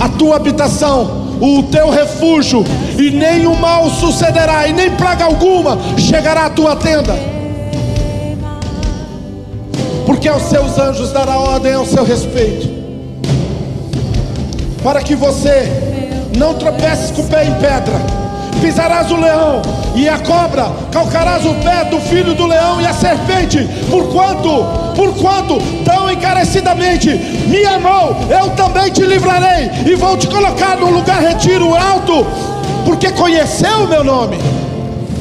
[0.00, 2.64] a tua habitação, o teu refúgio,
[2.98, 7.14] e nenhum mal sucederá, e nem praga alguma chegará à tua tenda.
[10.06, 12.68] Porque aos seus anjos dará ordem ao seu respeito,
[14.82, 15.68] para que você
[16.36, 18.27] não tropece com o pé em pedra
[18.58, 19.62] pisarás o leão
[19.94, 25.58] e a cobra, calcarás o pé do filho do leão e a serpente, porquanto, porquanto
[25.84, 31.74] tão encarecidamente me amou, eu também te livrarei e vou te colocar num lugar retiro
[31.74, 32.26] alto,
[32.84, 34.38] porque conheceu o meu nome.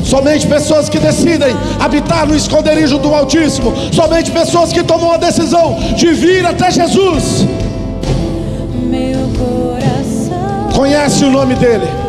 [0.03, 5.75] Somente pessoas que decidem habitar no esconderijo do Altíssimo, somente pessoas que tomam a decisão
[5.95, 7.45] de vir até Jesus.
[10.73, 12.06] Conhece o nome dele.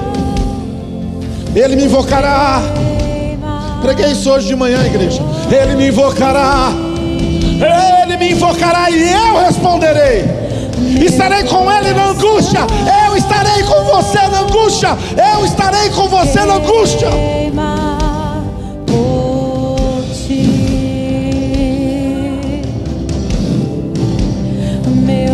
[1.58, 2.62] Ele me invocará.
[3.82, 5.20] Preguei isso hoje de manhã, igreja.
[5.50, 6.70] Ele me invocará.
[8.04, 10.24] Ele me invocará e eu responderei.
[11.04, 12.60] Estarei com ele na angústia.
[13.04, 14.96] Eu estarei com você na angústia.
[15.34, 17.08] Eu estarei com você na angústia.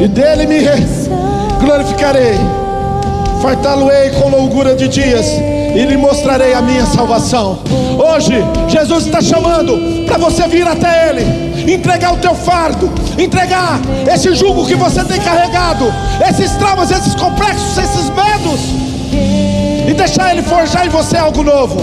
[0.02, 0.60] E dele me
[1.60, 2.38] glorificarei.
[3.42, 5.26] Fartá-lo-ei com longura de dias
[5.74, 7.58] e lhe mostrarei a minha salvação.
[7.98, 8.34] Hoje,
[8.68, 13.80] Jesus está chamando para você vir até Ele, entregar o teu fardo, entregar
[14.12, 15.92] esse jugo que você tem carregado,
[16.28, 18.60] esses traumas, esses complexos, esses medos,
[19.88, 21.76] e deixar Ele forjar em você algo novo.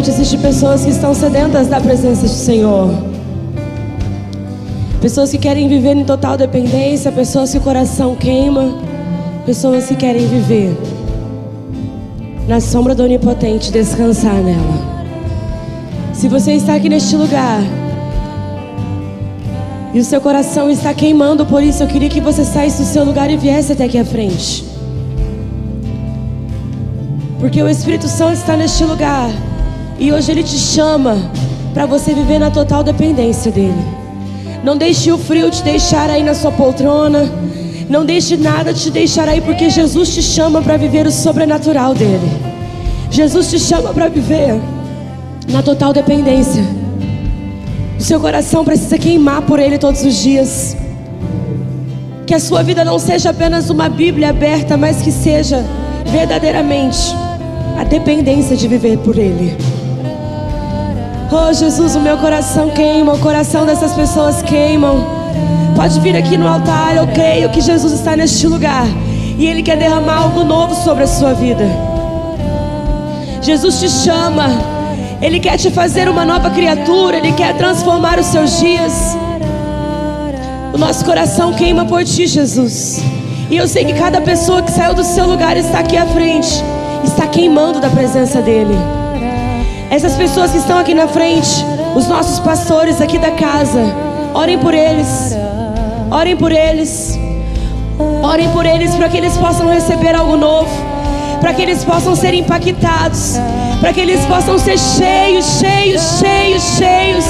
[0.00, 2.90] Noite existem pessoas que estão sedentas da presença do Senhor.
[4.98, 8.78] Pessoas que querem viver em total dependência, pessoas que o coração queima,
[9.44, 10.74] pessoas que querem viver
[12.48, 15.04] na sombra do Onipotente, descansar nela.
[16.14, 17.60] Se você está aqui neste lugar
[19.92, 23.04] e o seu coração está queimando por isso, eu queria que você saísse do seu
[23.04, 24.64] lugar e viesse até aqui à frente.
[27.38, 29.30] Porque o Espírito Santo está neste lugar.
[30.00, 31.30] E hoje ele te chama
[31.74, 33.84] para você viver na total dependência dele.
[34.64, 37.30] Não deixe o frio te deixar aí na sua poltrona.
[37.86, 42.30] Não deixe nada te deixar aí, porque Jesus te chama para viver o sobrenatural dele.
[43.10, 44.58] Jesus te chama para viver
[45.48, 46.64] na total dependência.
[47.98, 50.76] O seu coração precisa queimar por ele todos os dias.
[52.26, 55.62] Que a sua vida não seja apenas uma Bíblia aberta, mas que seja
[56.06, 57.14] verdadeiramente
[57.78, 59.69] a dependência de viver por Ele.
[61.32, 65.06] Oh Jesus, o meu coração queima, o coração dessas pessoas queimam.
[65.76, 68.84] Pode vir aqui no altar, eu creio que Jesus está neste lugar
[69.38, 71.64] e Ele quer derramar algo novo sobre a sua vida.
[73.40, 74.48] Jesus te chama,
[75.22, 79.16] Ele quer te fazer uma nova criatura, Ele quer transformar os seus dias.
[80.74, 83.04] O nosso coração queima por ti, Jesus.
[83.48, 86.62] E eu sei que cada pessoa que saiu do seu lugar está aqui à frente
[87.04, 88.99] está queimando da presença dele.
[89.90, 91.66] Essas pessoas que estão aqui na frente,
[91.96, 93.92] os nossos pastores aqui da casa,
[94.32, 95.36] orem por eles.
[96.08, 97.18] Orem por eles.
[98.22, 100.70] Orem por eles para que eles possam receber algo novo,
[101.40, 103.34] para que eles possam ser impactados,
[103.80, 107.24] para que eles possam ser cheios, cheios, cheios, cheios.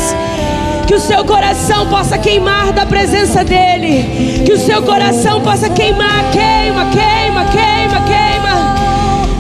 [0.86, 4.42] Que o seu coração possa queimar da presença dele.
[4.44, 8.74] Que o seu coração possa queimar, queima, queima, queima, queima.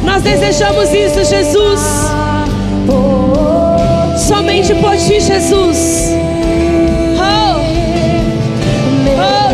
[0.04, 2.29] Nós desejamos isso, Jesus.
[4.16, 6.10] Somente por ti, Jesus.
[7.18, 7.60] Oh,
[9.18, 9.52] oh.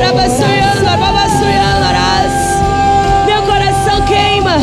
[3.25, 4.59] Meu coração queima.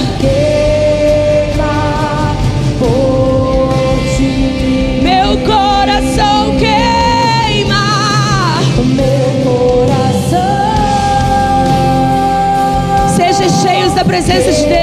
[5.02, 7.84] Meu coração queima.
[13.16, 14.83] Sejam cheios da presença de Deus.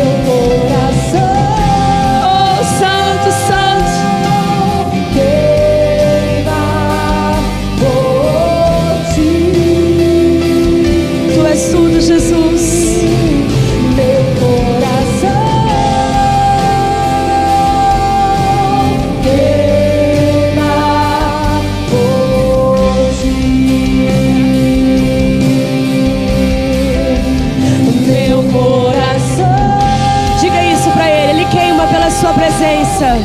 [32.11, 33.17] sua presença.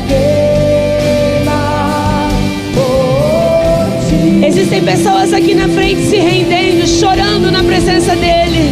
[4.46, 8.70] Existem pessoas aqui na frente se rendendo, chorando na presença dele.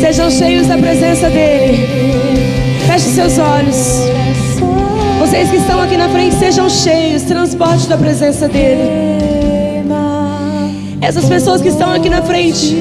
[0.00, 1.86] Sejam cheios da presença dele.
[2.86, 4.25] Feche seus olhos.
[5.36, 8.80] Vocês que estão aqui na frente, sejam cheios, transporte da presença dele.
[10.98, 12.74] Essas pessoas que estão aqui na frente,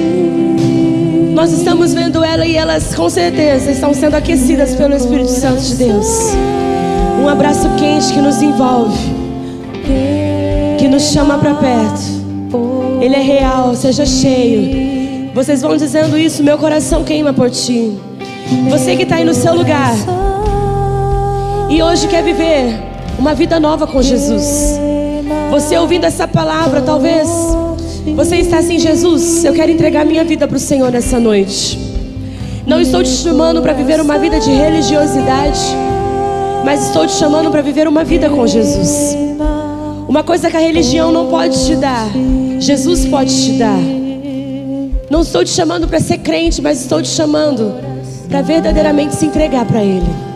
[1.34, 5.76] nós estamos vendo ela e elas com certeza estão sendo aquecidas pelo Espírito Santo de
[5.76, 6.08] Deus.
[7.22, 9.14] Um abraço quente que nos envolve,
[10.80, 13.01] que nos chama para perto.
[13.01, 15.30] Ele é real, seja cheio.
[15.34, 17.91] Vocês vão dizendo isso, meu coração queima por ti.
[18.70, 19.93] Você que está aí no seu lugar
[21.70, 22.80] e hoje quer viver
[23.18, 24.80] uma vida nova com Jesus.
[25.49, 27.28] Você ouvindo essa palavra, talvez
[28.16, 31.80] você está assim, Jesus, eu quero entregar minha vida para o Senhor nessa noite.
[32.66, 35.59] Não estou te chamando para viver uma vida de religiosidade,
[36.63, 39.16] mas estou te chamando para viver uma vida com Jesus.
[40.07, 42.07] Uma coisa que a religião não pode te dar,
[42.59, 43.80] Jesus pode te dar.
[45.09, 47.74] Não estou te chamando para ser crente, mas estou te chamando
[48.28, 50.34] para verdadeiramente se entregar para Ele.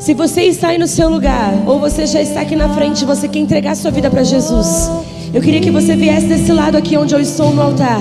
[0.00, 3.28] Se você está aí no seu lugar, ou você já está aqui na frente, você
[3.28, 4.90] quer entregar sua vida para Jesus,
[5.32, 8.00] eu queria que você viesse desse lado aqui onde eu estou no altar,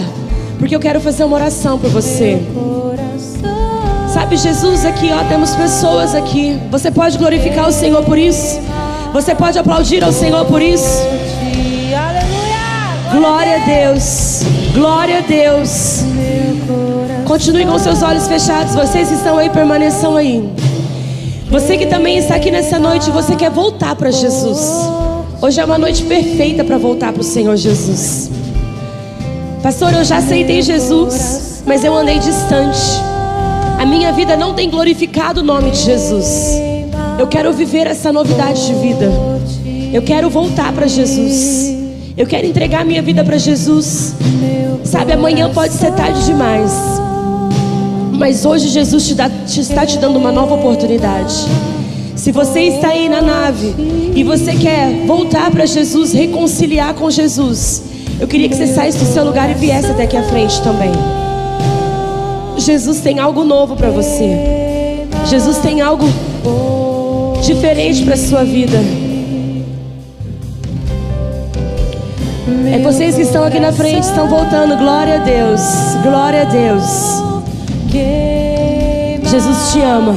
[0.57, 2.41] porque eu quero fazer uma oração por você.
[4.13, 6.57] Sabe, Jesus, aqui, ó, temos pessoas aqui.
[6.71, 8.61] Você pode glorificar o Senhor por isso?
[9.11, 11.03] Você pode aplaudir ao Senhor por isso?
[13.11, 14.43] Glória a Deus.
[14.73, 16.05] Glória a Deus.
[17.25, 18.73] Continue com seus olhos fechados.
[18.73, 20.49] Vocês que estão aí, permaneçam aí.
[21.49, 24.59] Você que também está aqui nessa noite, você quer voltar para Jesus.
[25.41, 28.29] Hoje é uma noite perfeita para voltar para o Senhor Jesus.
[29.63, 32.79] Pastor, eu já aceitei Jesus, mas eu andei distante.
[33.79, 36.53] A minha vida não tem glorificado o nome de Jesus.
[37.17, 39.11] Eu quero viver essa novidade de vida.
[39.91, 41.75] Eu quero voltar para Jesus.
[42.15, 44.13] Eu quero entregar minha vida para Jesus.
[44.83, 46.71] Sabe, amanhã pode ser tarde demais.
[48.19, 51.33] Mas hoje Jesus te, dá, te está te dando uma nova oportunidade.
[52.17, 53.73] Se você está aí na nave
[54.13, 57.81] e você quer voltar para Jesus, reconciliar com Jesus,
[58.19, 60.91] eu queria que você saísse do seu lugar e viesse até aqui à frente também.
[62.57, 65.07] Jesus tem algo novo para você.
[65.25, 66.05] Jesus tem algo
[67.41, 68.77] diferente para sua vida.
[72.69, 74.77] É vocês que estão aqui na frente, estão voltando.
[74.77, 75.61] Glória a Deus.
[76.03, 77.28] Glória a Deus.
[77.91, 80.15] Jesus te ama.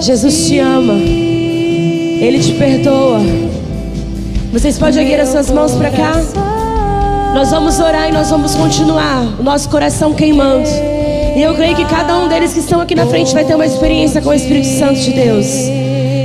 [0.00, 0.94] Jesus te ama.
[0.94, 3.20] Ele te perdoa.
[4.52, 6.12] Vocês podem erguer as suas mãos para cá?
[7.34, 9.22] Nós vamos orar e nós vamos continuar.
[9.38, 10.68] O nosso coração queimando.
[11.36, 13.66] E eu creio que cada um deles que estão aqui na frente vai ter uma
[13.66, 15.46] experiência com o Espírito Santo de Deus.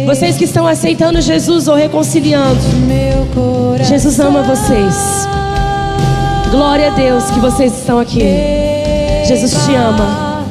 [0.08, 2.60] Vocês que estão aceitando Jesus ou reconciliando.
[3.84, 5.28] Jesus ama vocês.
[6.50, 8.22] Glória a Deus que vocês estão aqui.
[9.26, 10.44] Jesus te ama.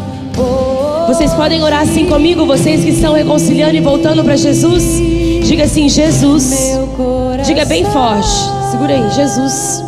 [1.06, 4.82] Vocês podem orar assim comigo, vocês que estão reconciliando e voltando para Jesus.
[5.46, 6.78] Diga assim: Jesus.
[7.44, 8.30] Diga bem forte.
[8.70, 9.84] Segura aí, Jesus.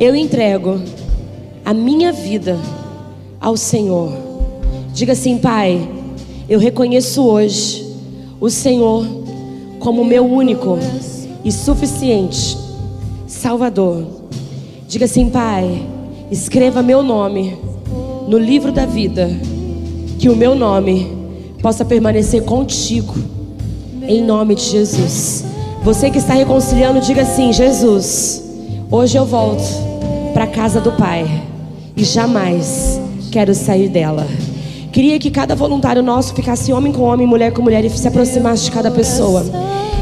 [0.00, 0.80] Eu entrego
[1.64, 2.58] a minha vida
[3.40, 4.12] ao Senhor.
[4.92, 5.88] Diga assim, Pai.
[6.48, 7.86] Eu reconheço hoje
[8.40, 9.06] o Senhor
[9.78, 10.76] como meu único
[11.44, 12.58] e suficiente
[13.28, 14.04] Salvador.
[14.88, 15.86] Diga assim, Pai,
[16.30, 17.71] escreva meu nome
[18.28, 19.30] no livro da vida,
[20.18, 21.10] que o meu nome
[21.60, 23.14] possa permanecer contigo,
[24.02, 25.44] em nome de Jesus.
[25.82, 28.42] Você que está reconciliando, diga assim: Jesus,
[28.90, 29.64] hoje eu volto
[30.32, 31.26] para a casa do Pai
[31.96, 33.00] e jamais
[33.30, 34.26] quero sair dela.
[34.92, 38.64] Queria que cada voluntário nosso ficasse homem com homem, mulher com mulher e se aproximasse
[38.64, 39.44] de cada pessoa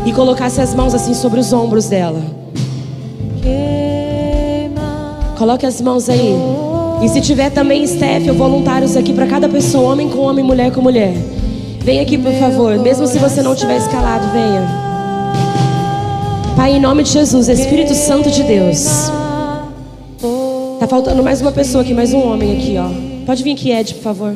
[0.05, 2.21] e colocasse as mãos assim sobre os ombros dela.
[5.39, 6.37] Coloque as mãos aí.
[7.03, 10.71] E se tiver também staff ou voluntários aqui para cada pessoa, homem com homem, mulher
[10.71, 11.15] com mulher.
[11.83, 12.79] Vem aqui, por favor.
[12.79, 14.69] Mesmo se você não tiver escalado, venha.
[16.55, 19.11] Pai, em nome de Jesus, Espírito Santo de Deus.
[20.79, 22.89] Tá faltando mais uma pessoa aqui, mais um homem aqui, ó.
[23.25, 24.35] Pode vir aqui, Ed, por favor.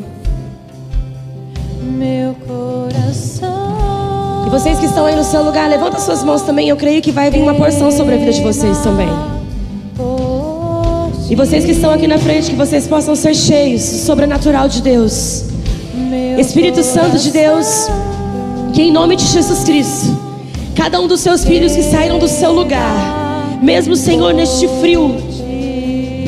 [1.83, 4.47] Meu coração.
[4.47, 6.69] E vocês que estão aí no seu lugar, levanta suas mãos também.
[6.69, 9.34] Eu creio que vai vir uma porção sobre a vida de vocês também.
[11.35, 14.81] E vocês que estão aqui na frente, que vocês possam ser cheios do sobrenatural de
[14.81, 15.47] Deus.
[16.39, 17.89] Espírito Santo de Deus,
[18.73, 20.17] que em nome de Jesus Cristo,
[20.77, 25.17] cada um dos seus filhos que saíram do seu lugar, mesmo Senhor neste frio,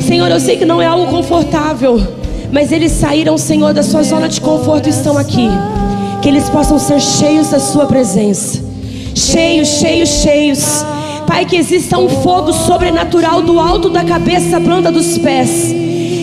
[0.05, 2.05] Senhor, eu sei que não é algo confortável,
[2.51, 5.47] mas eles saíram, Senhor, da sua zona de conforto e estão aqui.
[6.21, 8.61] Que eles possam ser cheios da sua presença.
[9.15, 10.83] Cheios, cheios, cheios.
[11.27, 15.75] Pai, que exista um fogo sobrenatural do alto da cabeça à planta dos pés.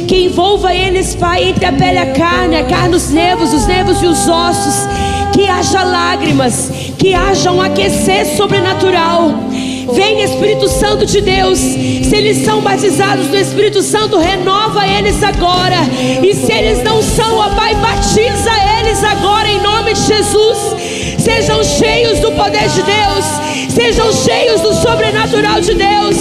[0.08, 3.66] Que envolva eles, Pai, entre a pele e a carne, a carne, os nervos, os
[3.66, 4.88] nervos e os ossos.
[5.34, 9.30] Que haja lágrimas, que haja um aquecer sobrenatural.
[9.92, 11.58] Vem Espírito Santo de Deus.
[11.58, 15.76] Se eles são batizados no Espírito Santo, renova eles agora.
[16.22, 18.50] E se eles não são, ó Pai, batiza
[18.80, 20.58] eles agora em nome de Jesus.
[21.18, 23.53] Sejam cheios do poder de Deus.
[23.74, 26.16] Sejam cheios do sobrenatural de Deus.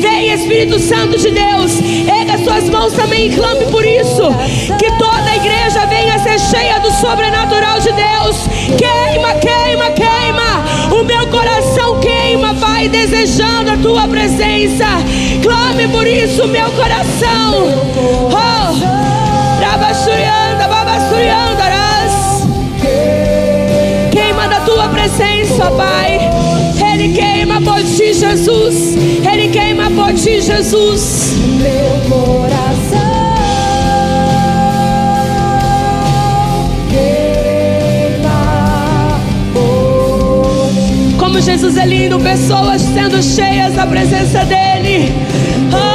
[0.00, 1.72] Vem Espírito Santo de Deus.
[2.06, 4.22] Erga suas mãos também e clame por isso.
[4.78, 8.36] Que toda a igreja venha ser cheia do sobrenatural de Deus.
[8.78, 10.92] Queima, queima, queima.
[10.92, 14.86] O meu coração queima, Pai, desejando a tua presença.
[15.42, 17.66] Clame por isso, meu coração.
[18.30, 20.52] Oh, Rabachurianda,
[21.08, 22.46] Suriandarás.
[24.12, 26.11] Queima da tua presença, Pai.
[27.96, 28.96] Ti, Jesus.
[29.30, 31.34] Ele queima por ti, Jesus.
[31.58, 33.12] Meu coração.
[41.18, 45.12] Como Jesus é lindo, pessoas sendo cheias da presença dEle.
[45.70, 45.91] Oh,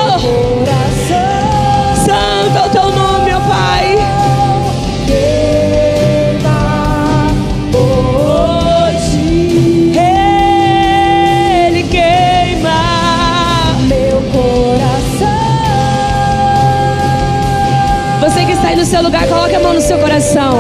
[18.78, 20.54] no seu lugar, coloque a mão no seu coração.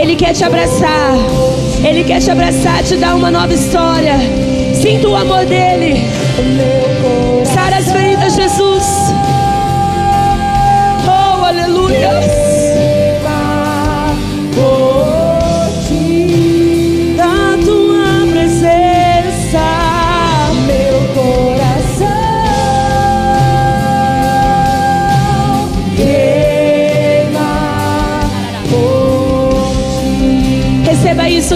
[0.00, 1.14] Ele quer te abraçar.
[1.84, 4.14] Ele quer te abraçar, te dar uma nova história.
[4.72, 6.08] Sinta o amor dele.
[7.52, 8.13] Sara as feridas,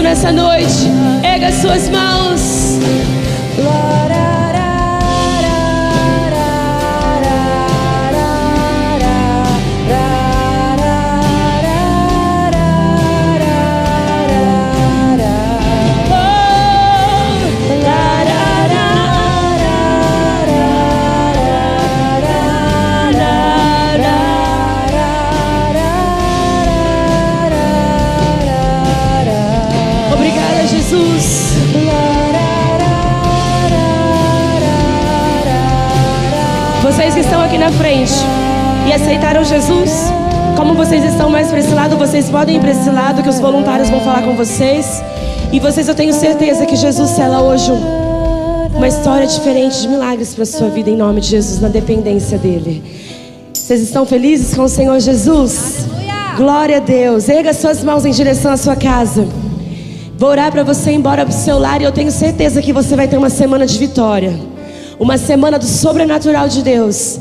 [0.01, 0.87] nessa noite.
[1.23, 2.18] Erga as suas mãos.
[37.69, 38.13] Na frente
[38.87, 39.91] e aceitaram Jesus,
[40.57, 43.37] como vocês estão mais para esse lado, vocês podem ir para esse lado que os
[43.39, 45.03] voluntários vão falar com vocês.
[45.51, 50.33] E vocês, eu tenho certeza que Jesus sela hoje um- uma história diferente de milagres
[50.33, 52.83] para sua vida em nome de Jesus, na dependência dele.
[53.53, 55.85] Vocês estão felizes com o Senhor Jesus?
[56.37, 57.29] Glória a Deus.
[57.29, 59.27] Erga suas mãos em direção à sua casa.
[60.17, 62.73] Vou orar para você ir embora para o seu lar e eu tenho certeza que
[62.73, 64.33] você vai ter uma semana de vitória.
[64.99, 67.19] Uma semana do sobrenatural de Deus.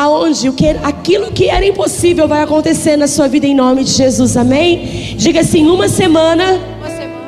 [0.00, 3.90] Aonde o que, aquilo que era impossível vai acontecer na sua vida em nome de
[3.90, 4.34] Jesus.
[4.34, 5.14] Amém?
[5.18, 6.58] Diga assim: uma semana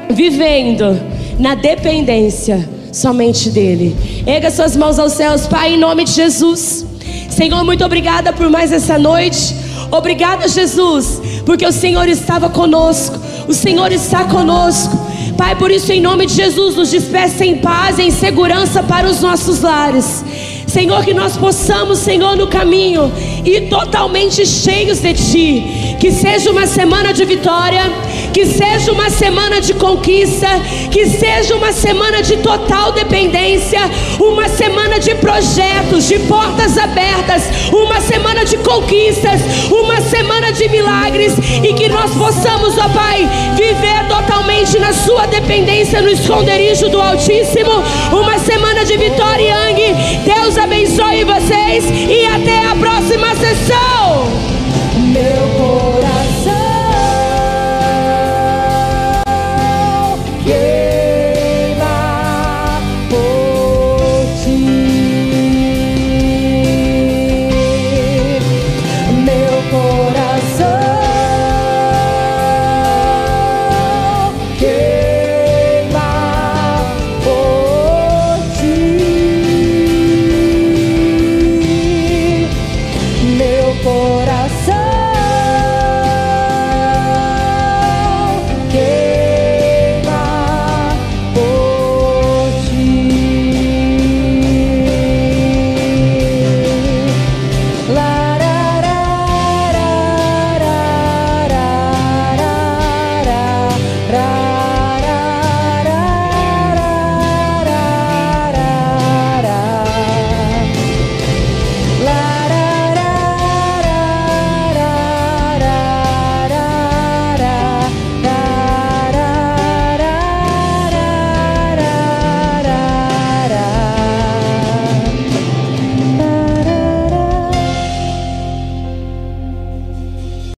[0.09, 0.99] vivendo
[1.39, 3.95] na dependência somente dele.
[4.27, 6.87] Erga suas mãos aos céus, Pai, em nome de Jesus.
[7.29, 9.55] Senhor, muito obrigada por mais essa noite.
[9.91, 13.21] Obrigada, Jesus, porque o Senhor estava conosco.
[13.47, 14.97] O Senhor está conosco.
[15.37, 19.21] Pai, por isso, em nome de Jesus, nos despeça em paz em segurança para os
[19.21, 20.25] nossos lares.
[20.73, 23.13] Senhor, que nós possamos, Senhor, no caminho
[23.45, 25.97] ir totalmente cheios de Ti.
[26.01, 27.93] Que seja uma semana de vitória,
[28.33, 30.49] que seja uma semana de conquista,
[30.91, 33.81] que seja uma semana de total dependência,
[34.19, 41.35] uma semana de projetos, de portas abertas, uma semana de conquistas, uma semana de milagres
[41.63, 47.85] e que nós possamos, ó Pai, viver totalmente na Sua dependência, no esconderijo do Altíssimo,
[48.11, 50.32] uma semana de vitória e Yang.
[50.53, 54.27] Deus abençoe vocês e até a próxima sessão.